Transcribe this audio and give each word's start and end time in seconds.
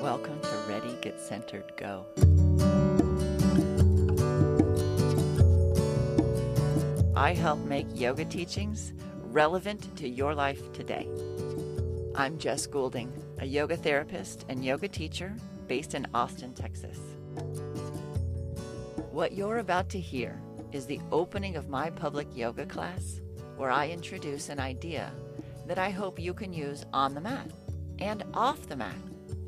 Welcome 0.00 0.40
to 0.40 0.56
Ready, 0.66 0.96
Get 1.02 1.20
Centered, 1.20 1.70
Go. 1.76 2.06
I 7.14 7.34
help 7.34 7.58
make 7.66 7.86
yoga 7.92 8.24
teachings 8.24 8.94
relevant 9.24 9.94
to 9.98 10.08
your 10.08 10.34
life 10.34 10.72
today. 10.72 11.06
I'm 12.14 12.38
Jess 12.38 12.66
Goulding, 12.66 13.12
a 13.40 13.44
yoga 13.44 13.76
therapist 13.76 14.46
and 14.48 14.64
yoga 14.64 14.88
teacher 14.88 15.36
based 15.68 15.92
in 15.92 16.06
Austin, 16.14 16.54
Texas. 16.54 16.98
What 19.12 19.32
you're 19.32 19.58
about 19.58 19.90
to 19.90 20.00
hear 20.00 20.40
is 20.72 20.86
the 20.86 21.02
opening 21.12 21.56
of 21.56 21.68
my 21.68 21.90
public 21.90 22.28
yoga 22.34 22.64
class 22.64 23.20
where 23.56 23.70
I 23.70 23.88
introduce 23.88 24.48
an 24.48 24.60
idea 24.60 25.12
that 25.66 25.78
I 25.78 25.90
hope 25.90 26.18
you 26.18 26.34
can 26.34 26.52
use 26.52 26.84
on 26.92 27.14
the 27.14 27.20
mat 27.20 27.50
and 27.98 28.22
off 28.34 28.68
the 28.68 28.76
mat 28.76 28.94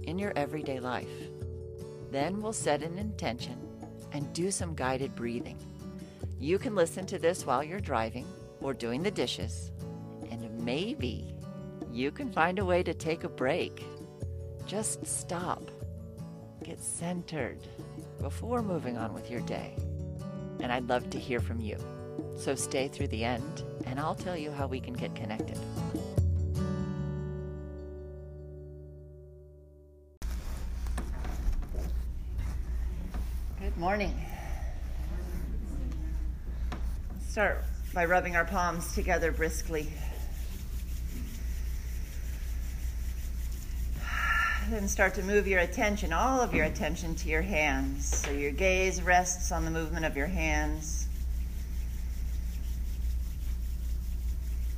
in 0.05 0.19
your 0.19 0.33
everyday 0.37 0.81
life. 0.81 1.09
Then 2.11 2.41
we'll 2.41 2.53
set 2.53 2.83
an 2.83 2.99
intention 2.99 3.59
and 4.13 4.33
do 4.33 4.51
some 4.51 4.75
guided 4.75 5.15
breathing. 5.15 5.59
You 6.41 6.59
can 6.59 6.75
listen 6.75 7.05
to 7.07 7.19
this 7.19 7.45
while 7.45 7.63
you're 7.63 7.81
driving 7.81 8.27
or 8.61 8.73
doing 8.73 9.03
the 9.03 9.11
dishes, 9.11 9.71
and 10.31 10.51
maybe 10.65 11.35
you 11.93 12.11
can 12.11 12.33
find 12.33 12.59
a 12.59 12.65
way 12.65 12.83
to 12.83 12.95
take 12.95 13.25
a 13.25 13.29
break. 13.29 13.85
Just 14.67 15.07
stop, 15.07 15.71
get 16.63 16.81
centered 16.81 17.59
before 18.21 18.63
moving 18.63 18.97
on 18.97 19.13
with 19.13 19.31
your 19.31 19.41
day. 19.43 19.77
And 20.61 20.73
I'd 20.73 20.89
love 20.89 21.11
to 21.11 21.19
hear 21.19 21.41
from 21.41 21.61
you. 21.61 21.77
So 22.37 22.55
stay 22.55 22.89
through 22.89 23.09
the 23.09 23.25
end, 23.25 23.63
and 23.85 23.99
I'll 23.99 24.15
tell 24.15 24.37
you 24.37 24.51
how 24.53 24.67
we 24.67 24.81
can 24.81 24.95
get 24.95 25.15
connected. 25.15 25.59
Good 33.61 33.77
morning. 33.77 34.15
Let's 37.13 37.31
start 37.31 37.65
by 37.93 38.05
rubbing 38.05 38.37
our 38.37 38.45
palms 38.45 38.95
together 38.95 39.33
briskly. 39.33 39.89
Then 44.71 44.87
start 44.87 45.15
to 45.15 45.23
move 45.23 45.49
your 45.49 45.61
attention, 45.61 46.13
all 46.13 46.41
of 46.41 46.55
your 46.55 46.67
attention, 46.67 47.15
to 47.17 47.29
your 47.29 47.43
hands. 47.43 48.07
So 48.07 48.31
your 48.31 48.53
gaze 48.53 49.03
rests 49.03 49.51
on 49.51 49.65
the 49.65 49.71
movement 49.71 50.05
of 50.05 50.17
your 50.17 50.27
hands. 50.27 51.08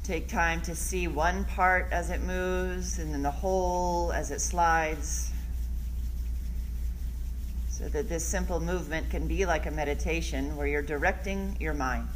Take 0.02 0.28
time 0.28 0.60
to 0.62 0.74
see 0.74 1.06
one 1.06 1.44
part 1.44 1.88
as 1.92 2.10
it 2.10 2.22
moves 2.22 2.98
and 2.98 3.12
then 3.12 3.22
the 3.22 3.30
whole 3.30 4.12
as 4.12 4.30
it 4.30 4.40
slides. 4.40 5.30
So 7.68 7.88
that 7.88 8.08
this 8.08 8.24
simple 8.24 8.60
movement 8.60 9.08
can 9.10 9.28
be 9.28 9.46
like 9.46 9.66
a 9.66 9.70
meditation 9.70 10.56
where 10.56 10.66
you're 10.66 10.82
directing 10.82 11.56
your 11.60 11.74
mind. 11.74 12.08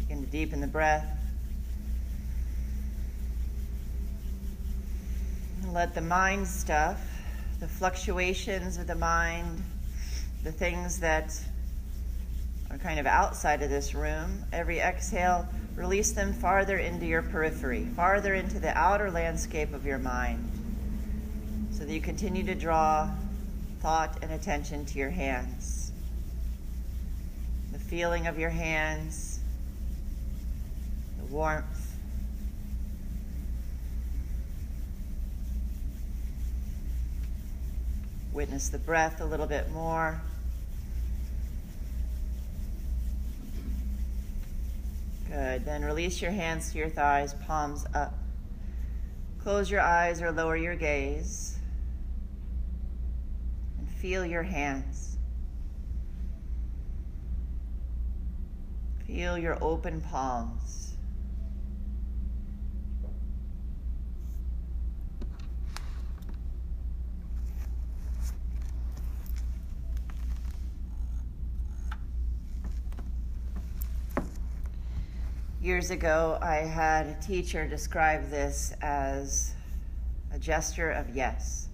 Begin 0.00 0.24
to 0.24 0.30
deepen 0.30 0.60
the 0.60 0.66
breath. 0.66 1.23
Let 5.74 5.92
the 5.92 6.00
mind 6.00 6.46
stuff, 6.46 7.00
the 7.58 7.66
fluctuations 7.66 8.78
of 8.78 8.86
the 8.86 8.94
mind, 8.94 9.60
the 10.44 10.52
things 10.52 11.00
that 11.00 11.36
are 12.70 12.78
kind 12.78 13.00
of 13.00 13.06
outside 13.06 13.60
of 13.60 13.70
this 13.70 13.92
room, 13.92 14.44
every 14.52 14.78
exhale, 14.78 15.48
release 15.74 16.12
them 16.12 16.32
farther 16.32 16.78
into 16.78 17.06
your 17.06 17.22
periphery, 17.22 17.86
farther 17.96 18.34
into 18.34 18.60
the 18.60 18.76
outer 18.78 19.10
landscape 19.10 19.74
of 19.74 19.84
your 19.84 19.98
mind, 19.98 20.48
so 21.72 21.84
that 21.84 21.92
you 21.92 22.00
continue 22.00 22.44
to 22.44 22.54
draw 22.54 23.10
thought 23.80 24.16
and 24.22 24.30
attention 24.30 24.84
to 24.86 24.98
your 24.98 25.10
hands. 25.10 25.90
The 27.72 27.80
feeling 27.80 28.28
of 28.28 28.38
your 28.38 28.50
hands, 28.50 29.40
the 31.18 31.24
warmth. 31.34 31.83
Witness 38.34 38.68
the 38.68 38.78
breath 38.78 39.20
a 39.20 39.24
little 39.24 39.46
bit 39.46 39.70
more. 39.70 40.20
Good. 45.30 45.64
Then 45.64 45.84
release 45.84 46.20
your 46.20 46.32
hands 46.32 46.72
to 46.72 46.78
your 46.78 46.88
thighs, 46.88 47.32
palms 47.46 47.86
up. 47.94 48.12
Close 49.40 49.70
your 49.70 49.80
eyes 49.80 50.20
or 50.20 50.32
lower 50.32 50.56
your 50.56 50.74
gaze. 50.74 51.56
And 53.78 53.88
feel 53.88 54.26
your 54.26 54.42
hands. 54.42 55.16
Feel 59.06 59.38
your 59.38 59.62
open 59.62 60.00
palms. 60.00 60.93
Years 75.64 75.90
ago, 75.90 76.36
I 76.42 76.56
had 76.56 77.06
a 77.06 77.14
teacher 77.22 77.66
describe 77.66 78.28
this 78.28 78.74
as 78.82 79.54
a 80.30 80.38
gesture 80.38 80.90
of 80.90 81.16
yes. 81.16 81.70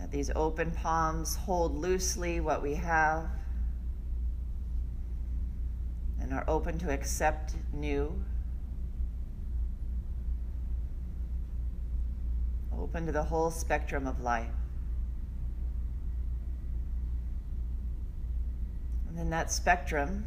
That 0.00 0.10
these 0.10 0.28
open 0.34 0.72
palms 0.72 1.36
hold 1.36 1.76
loosely 1.76 2.40
what 2.40 2.64
we 2.64 2.74
have 2.74 3.28
and 6.20 6.32
are 6.32 6.44
open 6.48 6.78
to 6.80 6.90
accept 6.90 7.54
new, 7.72 8.20
open 12.76 13.06
to 13.06 13.12
the 13.12 13.22
whole 13.22 13.52
spectrum 13.52 14.08
of 14.08 14.20
life. 14.20 14.50
And 19.08 19.16
then 19.16 19.30
that 19.30 19.52
spectrum 19.52 20.24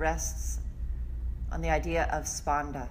rests 0.00 0.60
on 1.52 1.60
the 1.60 1.68
idea 1.68 2.08
of 2.10 2.24
spanda, 2.24 2.88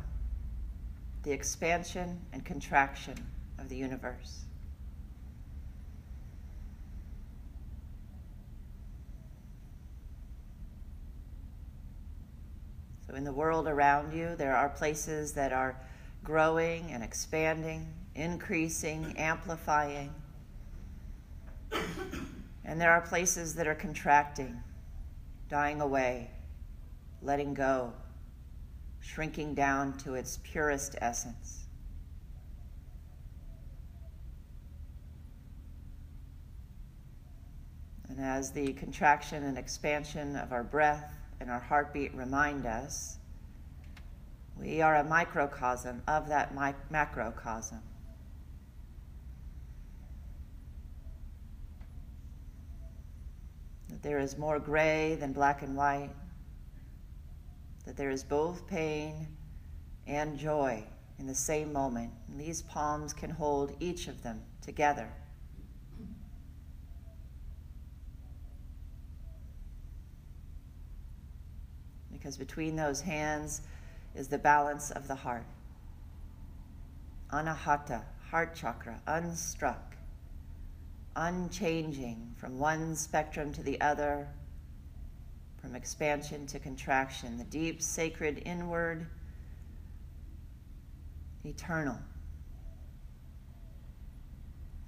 the 1.23 1.31
expansion 1.31 2.21
and 2.31 2.45
contraction 2.45 3.17
of 3.57 3.67
the 3.67 3.75
universe. 3.75 4.45
So, 13.07 13.15
in 13.15 13.23
the 13.23 13.33
world 13.33 13.67
around 13.67 14.13
you, 14.13 14.35
there 14.35 14.55
are 14.55 14.69
places 14.69 15.33
that 15.33 15.51
are 15.51 15.75
growing 16.23 16.91
and 16.91 17.03
expanding, 17.03 17.91
increasing, 18.13 19.15
amplifying. 19.17 20.13
And 22.63 22.79
there 22.79 22.91
are 22.91 23.01
places 23.01 23.55
that 23.55 23.65
are 23.65 23.73
contracting, 23.73 24.61
dying 25.49 25.81
away, 25.81 26.29
letting 27.21 27.53
go, 27.53 27.93
shrinking 28.99 29.53
down 29.53 29.97
to 29.97 30.15
its 30.15 30.39
purest 30.43 30.95
essence. 31.01 31.65
And 38.09 38.19
as 38.19 38.51
the 38.51 38.73
contraction 38.73 39.43
and 39.43 39.57
expansion 39.57 40.35
of 40.35 40.51
our 40.51 40.63
breath 40.63 41.13
and 41.39 41.49
our 41.49 41.59
heartbeat 41.59 42.13
remind 42.15 42.65
us, 42.65 43.17
we 44.57 44.81
are 44.81 44.95
a 44.95 45.03
microcosm 45.03 46.01
of 46.07 46.27
that 46.27 46.53
macrocosm. 46.91 47.81
That 53.89 54.03
there 54.03 54.19
is 54.19 54.37
more 54.37 54.59
gray 54.59 55.15
than 55.15 55.31
black 55.31 55.61
and 55.61 55.75
white 55.75 56.09
that 57.89 57.97
there 57.97 58.11
is 58.11 58.23
both 58.23 58.67
pain 58.67 59.27
and 60.05 60.37
joy 60.37 60.83
in 61.17 61.25
the 61.25 61.33
same 61.33 61.73
moment. 61.73 62.11
And 62.27 62.39
these 62.39 62.61
palms 62.61 63.13
can 63.13 63.31
hold 63.31 63.75
each 63.79 64.07
of 64.07 64.21
them 64.21 64.43
together. 64.61 65.09
Because 72.11 72.37
between 72.37 72.75
those 72.75 73.01
hands 73.01 73.61
is 74.13 74.27
the 74.27 74.37
balance 74.37 74.91
of 74.91 75.07
the 75.07 75.15
heart. 75.15 75.47
anahata, 77.31 78.03
heart 78.29 78.53
chakra, 78.53 79.01
unstruck, 79.07 79.95
unchanging 81.15 82.35
from 82.37 82.59
one 82.59 82.95
spectrum 82.95 83.51
to 83.53 83.63
the 83.63 83.81
other, 83.81 84.27
from 85.61 85.75
expansion 85.75 86.45
to 86.47 86.59
contraction, 86.59 87.37
the 87.37 87.43
deep, 87.45 87.81
sacred, 87.81 88.41
inward, 88.45 89.05
eternal. 91.43 91.97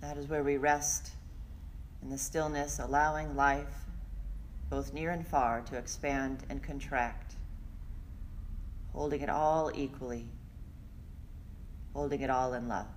That 0.01 0.17
is 0.17 0.27
where 0.27 0.43
we 0.43 0.57
rest 0.57 1.11
in 2.01 2.09
the 2.09 2.17
stillness, 2.17 2.79
allowing 2.79 3.35
life, 3.35 3.85
both 4.69 4.93
near 4.93 5.11
and 5.11 5.27
far, 5.27 5.61
to 5.61 5.77
expand 5.77 6.43
and 6.49 6.63
contract, 6.63 7.35
holding 8.93 9.21
it 9.21 9.29
all 9.29 9.71
equally, 9.75 10.27
holding 11.93 12.21
it 12.21 12.29
all 12.29 12.53
in 12.53 12.67
love. 12.67 12.87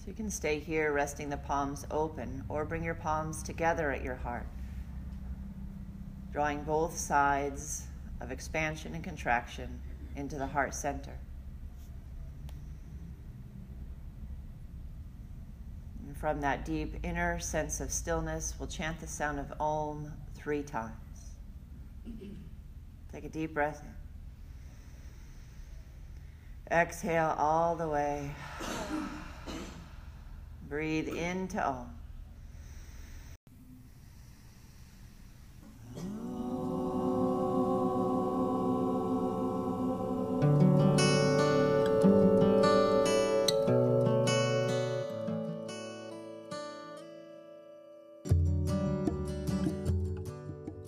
So 0.00 0.06
you 0.06 0.14
can 0.14 0.30
stay 0.30 0.58
here 0.58 0.94
resting 0.94 1.28
the 1.28 1.36
palms 1.36 1.84
open 1.90 2.42
or 2.48 2.64
bring 2.64 2.82
your 2.82 2.94
palms 2.94 3.42
together 3.42 3.90
at 3.90 4.02
your 4.02 4.14
heart, 4.14 4.46
drawing 6.32 6.62
both 6.62 6.96
sides 6.96 7.86
of 8.22 8.32
expansion 8.32 8.94
and 8.94 9.04
contraction 9.04 9.78
into 10.16 10.38
the 10.38 10.46
heart 10.46 10.74
center. 10.74 11.18
And 16.06 16.16
from 16.16 16.40
that 16.40 16.64
deep 16.64 16.94
inner 17.02 17.38
sense 17.38 17.80
of 17.80 17.92
stillness, 17.92 18.54
we'll 18.58 18.68
chant 18.68 19.00
the 19.00 19.06
sound 19.06 19.38
of 19.38 19.52
Om 19.60 20.10
three 20.34 20.62
times. 20.62 20.94
Take 23.12 23.24
a 23.24 23.28
deep 23.28 23.52
breath 23.52 23.82
in. 26.70 26.74
Exhale 26.74 27.34
all 27.36 27.76
the 27.76 27.86
way. 27.88 28.30
Breathe 30.70 31.08
into 31.08 31.60
Om. 31.60 31.90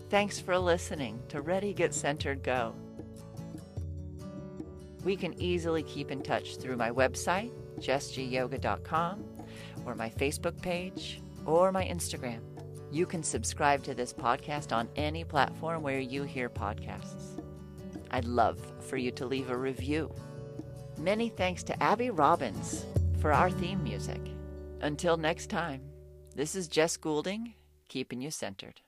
Thanks 0.08 0.38
for 0.38 0.56
listening 0.56 1.18
to 1.30 1.40
Ready, 1.40 1.72
Get 1.74 1.92
Centered, 1.92 2.44
Go. 2.44 2.72
We 5.02 5.16
can 5.16 5.34
easily 5.42 5.82
keep 5.82 6.12
in 6.12 6.22
touch 6.22 6.58
through 6.58 6.76
my 6.76 6.92
website, 6.92 7.50
jessgyoga.com, 7.80 9.31
or 9.86 9.94
my 9.94 10.10
Facebook 10.10 10.60
page, 10.62 11.20
or 11.46 11.72
my 11.72 11.84
Instagram. 11.84 12.40
You 12.90 13.06
can 13.06 13.22
subscribe 13.22 13.82
to 13.84 13.94
this 13.94 14.12
podcast 14.12 14.74
on 14.74 14.88
any 14.96 15.24
platform 15.24 15.82
where 15.82 16.00
you 16.00 16.24
hear 16.24 16.48
podcasts. 16.50 17.42
I'd 18.10 18.26
love 18.26 18.60
for 18.80 18.96
you 18.96 19.10
to 19.12 19.26
leave 19.26 19.48
a 19.48 19.56
review. 19.56 20.14
Many 20.98 21.30
thanks 21.30 21.62
to 21.64 21.82
Abby 21.82 22.10
Robbins 22.10 22.84
for 23.20 23.32
our 23.32 23.50
theme 23.50 23.82
music. 23.82 24.20
Until 24.82 25.16
next 25.16 25.48
time, 25.48 25.80
this 26.34 26.54
is 26.54 26.68
Jess 26.68 26.96
Goulding, 26.96 27.54
keeping 27.88 28.20
you 28.20 28.30
centered. 28.30 28.80